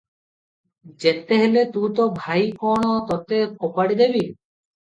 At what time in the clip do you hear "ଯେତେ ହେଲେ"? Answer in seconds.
1.03-1.65